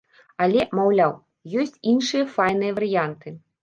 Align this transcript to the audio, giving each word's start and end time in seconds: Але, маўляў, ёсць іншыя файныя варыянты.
Але, 0.45 0.63
маўляў, 0.79 1.13
ёсць 1.61 1.79
іншыя 1.95 2.29
файныя 2.35 2.71
варыянты. 2.83 3.41